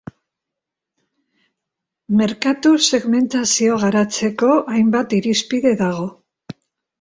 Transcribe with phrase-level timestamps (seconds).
[2.21, 6.09] Merkatu-segmentazioa garatzeko hainbat irizpide dago.